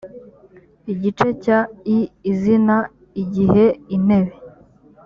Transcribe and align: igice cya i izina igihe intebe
igice 0.93 1.27
cya 1.43 1.59
i 1.95 1.97
izina 2.31 2.77
igihe 3.21 3.65
intebe 3.95 4.33